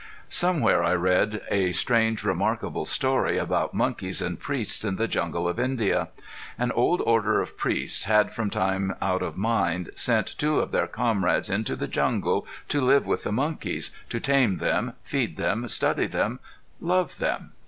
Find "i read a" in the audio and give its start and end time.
0.83-1.73